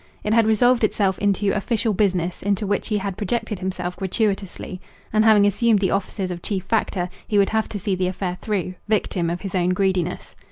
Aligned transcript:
It 0.23 0.33
had 0.33 0.47
resolved 0.47 0.83
itself 0.83 1.19
into 1.19 1.51
official 1.53 1.93
business 1.93 2.41
into 2.41 2.65
which 2.65 2.87
he 2.87 2.97
had 2.97 3.17
projected 3.17 3.59
himself 3.59 3.95
gratuitously; 3.95 4.81
and 5.13 5.23
having 5.23 5.45
assumed 5.45 5.77
the 5.77 5.91
offices 5.91 6.31
of 6.31 6.41
chief 6.41 6.63
factor, 6.63 7.07
he 7.27 7.37
would 7.37 7.49
have 7.51 7.69
to 7.69 7.77
see 7.79 7.93
the 7.93 8.07
affair 8.07 8.35
through, 8.41 8.73
victim 8.87 9.29
of 9.29 9.41
his 9.41 9.53
own 9.53 9.73
greediness. 9.75 10.35